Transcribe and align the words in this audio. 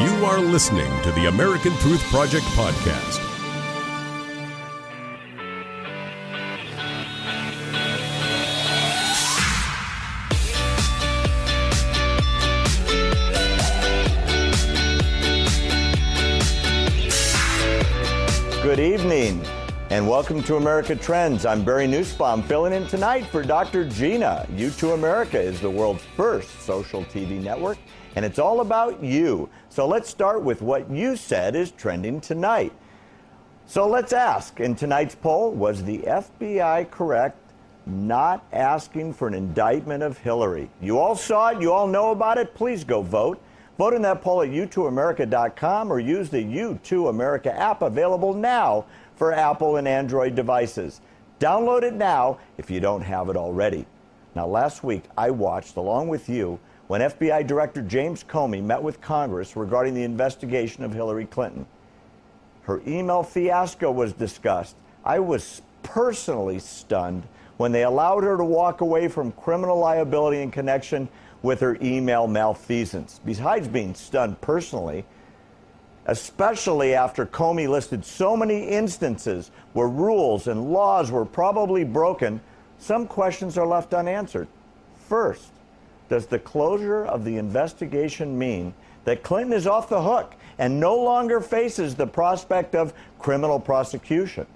You 0.00 0.24
are 0.26 0.38
listening 0.38 0.88
to 1.02 1.10
the 1.10 1.26
American 1.26 1.72
Truth 1.78 2.04
Project 2.04 2.44
podcast. 2.54 3.18
Good 18.62 18.78
evening 18.78 19.42
and 19.90 20.06
welcome 20.06 20.42
to 20.42 20.56
America 20.56 20.94
Trends. 20.94 21.46
I'm 21.46 21.64
Barry 21.64 21.86
Nussbaum 21.86 22.42
filling 22.42 22.74
in 22.74 22.86
tonight 22.88 23.24
for 23.28 23.42
Dr. 23.42 23.88
Gina. 23.88 24.46
You2 24.52 24.92
America 24.92 25.40
is 25.40 25.62
the 25.62 25.70
world's 25.70 26.04
first 26.14 26.60
social 26.60 27.04
TV 27.04 27.42
network 27.42 27.78
and 28.14 28.22
it's 28.22 28.38
all 28.38 28.60
about 28.60 29.02
you. 29.02 29.48
So 29.70 29.86
let's 29.88 30.10
start 30.10 30.42
with 30.42 30.60
what 30.60 30.90
you 30.90 31.16
said 31.16 31.56
is 31.56 31.70
trending 31.70 32.20
tonight. 32.20 32.72
So 33.64 33.86
let's 33.86 34.12
ask 34.12 34.60
in 34.60 34.74
tonight's 34.74 35.14
poll 35.14 35.52
was 35.52 35.82
the 35.82 35.98
FBI 36.00 36.90
correct 36.90 37.38
not 37.86 38.44
asking 38.52 39.14
for 39.14 39.26
an 39.26 39.32
indictment 39.32 40.02
of 40.02 40.18
Hillary? 40.18 40.68
You 40.82 40.98
all 40.98 41.16
saw 41.16 41.48
it, 41.48 41.62
you 41.62 41.72
all 41.72 41.86
know 41.86 42.10
about 42.10 42.36
it. 42.36 42.54
Please 42.54 42.84
go 42.84 43.00
vote. 43.00 43.42
Vote 43.78 43.94
in 43.94 44.02
that 44.02 44.20
poll 44.20 44.42
at 44.42 44.48
u2america.com 44.48 45.92
or 45.92 46.00
use 46.00 46.28
the 46.28 46.42
U2 46.42 47.10
America 47.10 47.56
app 47.56 47.82
available 47.82 48.34
now 48.34 48.84
for 49.18 49.32
Apple 49.32 49.76
and 49.76 49.88
Android 49.88 50.36
devices. 50.36 51.00
Download 51.40 51.82
it 51.82 51.94
now 51.94 52.38
if 52.56 52.70
you 52.70 52.78
don't 52.78 53.02
have 53.02 53.28
it 53.28 53.36
already. 53.36 53.84
Now, 54.34 54.46
last 54.46 54.84
week 54.84 55.02
I 55.18 55.30
watched, 55.30 55.76
along 55.76 56.08
with 56.08 56.28
you, 56.28 56.60
when 56.86 57.00
FBI 57.00 57.46
Director 57.46 57.82
James 57.82 58.24
Comey 58.24 58.62
met 58.62 58.82
with 58.82 59.00
Congress 59.00 59.56
regarding 59.56 59.94
the 59.94 60.04
investigation 60.04 60.84
of 60.84 60.92
Hillary 60.94 61.26
Clinton. 61.26 61.66
Her 62.62 62.80
email 62.86 63.22
fiasco 63.22 63.90
was 63.90 64.12
discussed. 64.12 64.76
I 65.04 65.18
was 65.18 65.62
personally 65.82 66.60
stunned 66.60 67.24
when 67.56 67.72
they 67.72 67.82
allowed 67.82 68.22
her 68.22 68.36
to 68.36 68.44
walk 68.44 68.80
away 68.80 69.08
from 69.08 69.32
criminal 69.32 69.78
liability 69.78 70.42
in 70.42 70.50
connection 70.50 71.08
with 71.42 71.60
her 71.60 71.76
email 71.82 72.26
malfeasance. 72.26 73.20
Besides 73.24 73.68
being 73.68 73.94
stunned 73.94 74.40
personally, 74.40 75.04
especially 76.08 76.94
after 76.94 77.24
Comey 77.24 77.68
listed 77.68 78.04
so 78.04 78.36
many 78.36 78.64
instances 78.68 79.50
where 79.72 79.88
rules 79.88 80.48
and 80.48 80.72
laws 80.72 81.10
were 81.10 81.24
probably 81.24 81.84
broken, 81.84 82.40
some 82.78 83.06
questions 83.06 83.56
are 83.56 83.66
left 83.66 83.94
unanswered. 83.94 84.48
First, 85.08 85.52
does 86.08 86.26
the 86.26 86.38
closure 86.38 87.04
of 87.04 87.24
the 87.24 87.36
investigation 87.36 88.38
mean 88.38 88.74
that 89.04 89.22
Clinton 89.22 89.52
is 89.52 89.66
off 89.66 89.88
the 89.88 90.02
hook 90.02 90.34
and 90.58 90.80
no 90.80 90.96
longer 90.96 91.40
faces 91.40 91.94
the 91.94 92.06
prospect 92.06 92.74
of 92.74 92.92
criminal 93.18 93.60
prosecution? 93.60 94.46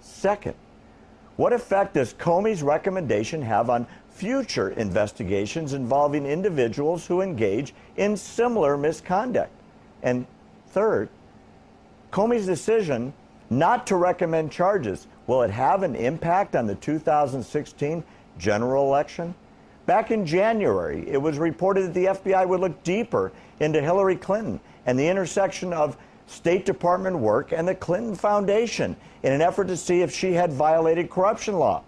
Second, 0.00 0.54
what 1.36 1.52
effect 1.52 1.94
does 1.94 2.14
Comey's 2.14 2.62
recommendation 2.62 3.42
have 3.42 3.68
on 3.68 3.86
future 4.14 4.70
investigations 4.70 5.72
involving 5.72 6.24
individuals 6.24 7.06
who 7.06 7.20
engage 7.20 7.74
in 7.96 8.16
similar 8.16 8.76
misconduct. 8.76 9.50
And 10.02 10.24
third, 10.74 11.08
Comey's 12.10 12.46
decision 12.46 13.14
not 13.48 13.86
to 13.86 13.96
recommend 13.96 14.50
charges 14.50 15.06
will 15.26 15.42
it 15.42 15.50
have 15.50 15.82
an 15.82 15.94
impact 15.94 16.54
on 16.54 16.66
the 16.66 16.74
2016 16.74 18.04
general 18.36 18.84
election? 18.84 19.34
Back 19.86 20.10
in 20.10 20.26
January, 20.26 21.08
it 21.08 21.16
was 21.16 21.38
reported 21.38 21.82
that 21.86 21.94
the 21.94 22.06
FBI 22.06 22.46
would 22.46 22.60
look 22.60 22.82
deeper 22.82 23.32
into 23.60 23.80
Hillary 23.80 24.16
Clinton 24.16 24.60
and 24.86 24.98
the 24.98 25.08
intersection 25.08 25.72
of 25.72 25.96
State 26.26 26.64
Department 26.66 27.18
work 27.18 27.52
and 27.52 27.68
the 27.68 27.74
Clinton 27.74 28.14
Foundation 28.14 28.96
in 29.22 29.32
an 29.32 29.40
effort 29.40 29.68
to 29.68 29.76
see 29.76 30.00
if 30.02 30.12
she 30.12 30.32
had 30.32 30.52
violated 30.52 31.10
corruption 31.10 31.58
law. 31.58 31.82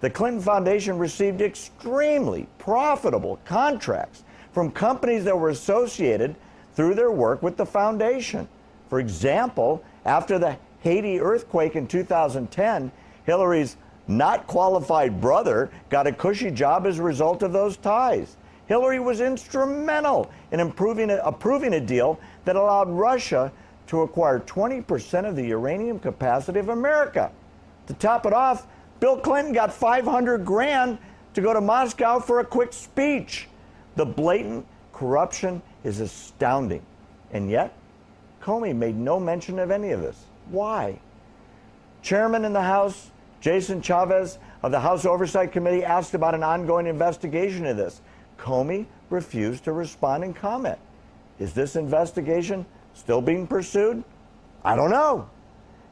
The 0.00 0.10
Clinton 0.10 0.42
Foundation 0.42 0.98
received 0.98 1.40
extremely 1.40 2.46
profitable 2.58 3.38
contracts 3.44 4.24
from 4.52 4.70
companies 4.70 5.24
that 5.24 5.38
were 5.38 5.50
associated 5.50 6.34
through 6.74 6.94
their 6.94 7.10
work 7.10 7.42
with 7.42 7.56
the 7.56 7.66
foundation. 7.66 8.48
For 8.88 9.00
example, 9.00 9.84
after 10.04 10.38
the 10.38 10.56
Haiti 10.80 11.20
earthquake 11.20 11.76
in 11.76 11.86
2010, 11.86 12.90
Hillary's 13.24 13.76
not 14.08 14.46
qualified 14.46 15.20
brother 15.20 15.70
got 15.88 16.06
a 16.06 16.12
cushy 16.12 16.50
job 16.50 16.86
as 16.86 16.98
a 16.98 17.02
result 17.02 17.42
of 17.42 17.52
those 17.52 17.76
ties. 17.76 18.36
Hillary 18.66 19.00
was 19.00 19.20
instrumental 19.20 20.30
in 20.52 20.60
improving 20.60 21.10
approving 21.10 21.74
a 21.74 21.80
deal 21.80 22.18
that 22.44 22.56
allowed 22.56 22.88
Russia 22.88 23.52
to 23.88 24.02
acquire 24.02 24.38
20% 24.38 25.28
of 25.28 25.34
the 25.34 25.44
uranium 25.46 25.98
capacity 25.98 26.60
of 26.60 26.68
America. 26.68 27.32
To 27.88 27.94
top 27.94 28.26
it 28.26 28.32
off, 28.32 28.68
Bill 29.00 29.16
Clinton 29.16 29.52
got 29.52 29.72
500 29.72 30.44
grand 30.44 30.98
to 31.34 31.40
go 31.40 31.52
to 31.52 31.60
Moscow 31.60 32.20
for 32.20 32.38
a 32.38 32.44
quick 32.44 32.72
speech. 32.72 33.48
The 33.96 34.06
blatant 34.06 34.66
corruption 34.92 35.60
is 35.84 36.00
astounding. 36.00 36.84
And 37.32 37.50
yet, 37.50 37.74
Comey 38.42 38.74
made 38.74 38.96
no 38.96 39.20
mention 39.20 39.58
of 39.58 39.70
any 39.70 39.90
of 39.90 40.00
this. 40.00 40.24
Why? 40.50 40.98
Chairman 42.02 42.44
in 42.44 42.52
the 42.52 42.62
House, 42.62 43.10
Jason 43.40 43.82
Chaffetz 43.82 44.38
of 44.62 44.72
the 44.72 44.80
House 44.80 45.04
Oversight 45.04 45.52
Committee, 45.52 45.84
asked 45.84 46.14
about 46.14 46.34
an 46.34 46.42
ongoing 46.42 46.86
investigation 46.86 47.66
of 47.66 47.76
this. 47.76 48.00
Comey 48.38 48.86
refused 49.10 49.64
to 49.64 49.72
respond 49.72 50.24
and 50.24 50.34
comment. 50.34 50.78
Is 51.38 51.52
this 51.52 51.76
investigation 51.76 52.66
still 52.94 53.20
being 53.20 53.46
pursued? 53.46 54.02
I 54.64 54.76
don't 54.76 54.90
know. 54.90 55.28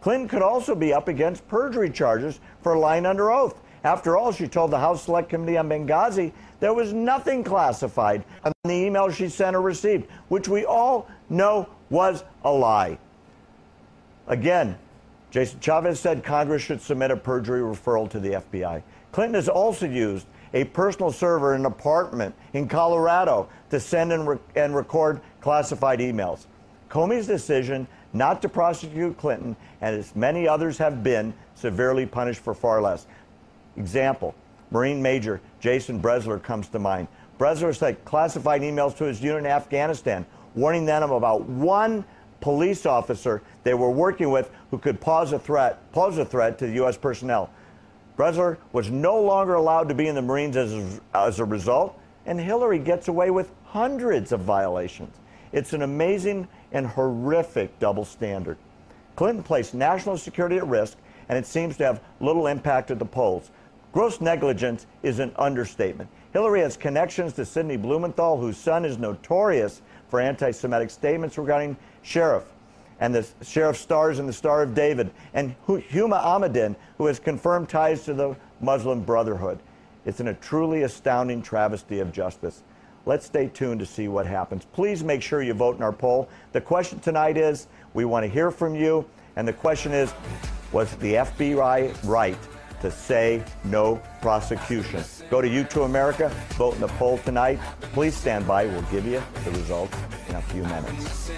Clinton 0.00 0.28
could 0.28 0.42
also 0.42 0.74
be 0.74 0.92
up 0.92 1.06
against 1.08 1.46
perjury 1.46 1.90
charges 1.90 2.40
for 2.62 2.76
lying 2.76 3.06
under 3.06 3.30
oath. 3.30 3.60
After 3.84 4.16
all, 4.16 4.32
she 4.32 4.46
told 4.46 4.70
the 4.70 4.78
House 4.78 5.04
Select 5.04 5.28
Committee 5.28 5.58
on 5.58 5.68
Benghazi 5.68 6.32
there 6.60 6.72
was 6.72 6.92
nothing 6.92 7.42
classified 7.42 8.24
on 8.44 8.52
the 8.64 8.72
email 8.72 9.10
she 9.10 9.28
sent 9.28 9.56
or 9.56 9.60
received, 9.60 10.08
which 10.28 10.48
we 10.48 10.64
all 10.64 11.08
know 11.28 11.68
was 11.90 12.22
a 12.44 12.52
lie. 12.52 12.98
Again, 14.28 14.78
Jason 15.32 15.58
Chaffetz 15.58 15.96
said 15.96 16.22
Congress 16.22 16.62
should 16.62 16.80
submit 16.80 17.10
a 17.10 17.16
perjury 17.16 17.60
referral 17.60 18.08
to 18.10 18.20
the 18.20 18.30
FBI. 18.30 18.82
Clinton 19.10 19.34
has 19.34 19.48
also 19.48 19.86
used 19.86 20.26
a 20.54 20.64
personal 20.64 21.10
server 21.10 21.54
in 21.54 21.62
an 21.62 21.66
apartment 21.66 22.34
in 22.52 22.68
Colorado 22.68 23.48
to 23.70 23.80
send 23.80 24.12
and, 24.12 24.28
re- 24.28 24.38
and 24.54 24.76
record 24.76 25.20
classified 25.40 25.98
emails. 25.98 26.46
Comey's 26.90 27.26
decision 27.26 27.88
not 28.12 28.42
to 28.42 28.48
prosecute 28.48 29.16
Clinton, 29.16 29.56
and 29.80 29.96
as 29.96 30.14
many 30.14 30.46
others 30.46 30.78
have 30.78 31.02
been, 31.02 31.32
severely 31.54 32.04
punished 32.04 32.40
for 32.40 32.54
far 32.54 32.82
less. 32.82 33.06
Example 33.76 34.34
Marine 34.70 35.02
Major 35.02 35.40
Jason 35.60 36.00
Brezler 36.00 36.42
comes 36.42 36.68
to 36.68 36.78
mind. 36.78 37.08
Brezler 37.38 37.76
sent 37.76 38.04
classified 38.04 38.62
emails 38.62 38.96
to 38.96 39.04
his 39.04 39.22
unit 39.22 39.40
in 39.40 39.46
Afghanistan, 39.46 40.24
warning 40.54 40.86
them 40.86 41.02
about 41.10 41.42
one 41.42 42.04
police 42.40 42.86
officer 42.86 43.42
they 43.64 43.74
were 43.74 43.90
working 43.90 44.30
with 44.30 44.50
who 44.70 44.78
could 44.78 45.00
pose 45.00 45.32
a 45.32 45.38
threat, 45.38 45.92
pose 45.92 46.18
a 46.18 46.24
threat 46.24 46.58
to 46.58 46.66
the 46.66 46.74
U.S. 46.74 46.96
personnel. 46.96 47.50
Brezler 48.16 48.58
was 48.72 48.90
no 48.90 49.20
longer 49.20 49.54
allowed 49.54 49.88
to 49.88 49.94
be 49.94 50.08
in 50.08 50.14
the 50.14 50.22
Marines 50.22 50.56
as 50.56 50.72
a, 50.72 51.00
as 51.14 51.38
a 51.38 51.44
result, 51.44 51.98
and 52.26 52.40
Hillary 52.40 52.78
gets 52.78 53.08
away 53.08 53.30
with 53.30 53.50
hundreds 53.64 54.32
of 54.32 54.40
violations. 54.40 55.16
It's 55.52 55.72
an 55.72 55.82
amazing 55.82 56.48
and 56.72 56.86
horrific 56.86 57.78
double 57.78 58.04
standard. 58.04 58.58
Clinton 59.16 59.42
placed 59.42 59.74
national 59.74 60.16
security 60.16 60.56
at 60.56 60.66
risk, 60.66 60.96
and 61.28 61.38
it 61.38 61.46
seems 61.46 61.76
to 61.76 61.84
have 61.84 62.00
little 62.20 62.46
impact 62.46 62.90
at 62.90 62.98
the 62.98 63.04
polls. 63.04 63.50
Gross 63.92 64.22
negligence 64.22 64.86
is 65.02 65.18
an 65.18 65.32
understatement. 65.36 66.08
Hillary 66.32 66.60
has 66.60 66.78
connections 66.78 67.34
to 67.34 67.44
Sidney 67.44 67.76
Blumenthal, 67.76 68.38
whose 68.38 68.56
son 68.56 68.86
is 68.86 68.96
notorious 68.96 69.82
for 70.08 70.18
anti 70.18 70.50
Semitic 70.50 70.90
statements 70.90 71.36
regarding 71.36 71.76
Sheriff. 72.00 72.44
And 73.00 73.14
the 73.14 73.26
sheriff 73.42 73.76
stars 73.76 74.18
in 74.18 74.26
the 74.26 74.32
Star 74.32 74.62
of 74.62 74.74
David, 74.74 75.10
and 75.34 75.54
Huma 75.66 76.22
Abedin, 76.22 76.76
who 76.98 77.06
has 77.06 77.18
confirmed 77.18 77.68
ties 77.68 78.04
to 78.04 78.14
the 78.14 78.36
Muslim 78.60 79.02
Brotherhood. 79.02 79.58
It's 80.06 80.20
in 80.20 80.28
a 80.28 80.34
truly 80.34 80.82
astounding 80.82 81.42
travesty 81.42 81.98
of 81.98 82.12
justice. 82.12 82.62
Let's 83.04 83.26
stay 83.26 83.48
tuned 83.48 83.80
to 83.80 83.86
see 83.86 84.06
what 84.06 84.26
happens. 84.26 84.64
Please 84.72 85.02
make 85.02 85.20
sure 85.20 85.42
you 85.42 85.52
vote 85.52 85.76
in 85.76 85.82
our 85.82 85.92
poll. 85.92 86.28
The 86.52 86.60
question 86.60 87.00
tonight 87.00 87.36
is 87.36 87.66
we 87.92 88.04
want 88.04 88.24
to 88.24 88.28
hear 88.28 88.52
from 88.52 88.76
you. 88.76 89.04
And 89.34 89.46
the 89.46 89.52
question 89.52 89.92
is 89.92 90.14
was 90.72 90.94
the 90.96 91.14
FBI 91.14 91.94
right 92.04 92.38
to 92.82 92.90
say 92.90 93.42
no 93.64 94.02
prosecution? 94.20 95.02
Go 95.30 95.40
to 95.40 95.48
U2 95.48 95.86
America, 95.86 96.28
vote 96.50 96.74
in 96.74 96.80
the 96.80 96.88
poll 96.88 97.18
tonight. 97.18 97.58
Please 97.94 98.14
stand 98.14 98.46
by. 98.46 98.66
We'll 98.66 98.82
give 98.82 99.06
you 99.06 99.22
the 99.44 99.50
results 99.52 99.96
in 100.28 100.34
a 100.34 100.42
few 100.42 100.62
minutes. 100.62 101.30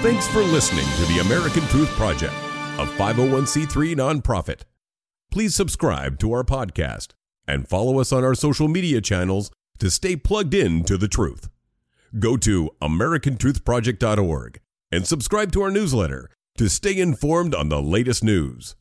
Thanks 0.00 0.28
for 0.28 0.42
listening 0.42 0.86
to 0.96 1.12
the 1.12 1.18
American 1.26 1.62
Truth 1.62 1.90
Project, 1.90 2.32
a 2.78 2.86
501c3 2.86 3.96
nonprofit. 3.96 4.60
Please 5.32 5.56
subscribe 5.56 6.20
to 6.20 6.32
our 6.32 6.44
podcast 6.44 7.08
and 7.48 7.66
follow 7.66 7.98
us 7.98 8.12
on 8.12 8.22
our 8.22 8.34
social 8.34 8.68
media 8.68 9.00
channels 9.00 9.50
to 9.78 9.90
stay 9.90 10.14
plugged 10.14 10.54
in 10.54 10.84
to 10.84 10.96
the 10.96 11.08
truth. 11.08 11.48
Go 12.18 12.36
to 12.36 12.70
AmericanTruthProject.org 12.80 14.60
and 14.92 15.06
subscribe 15.06 15.52
to 15.52 15.62
our 15.62 15.70
newsletter 15.70 16.30
to 16.58 16.68
stay 16.68 16.98
informed 16.98 17.54
on 17.54 17.68
the 17.68 17.80
latest 17.80 18.24
news. 18.24 18.74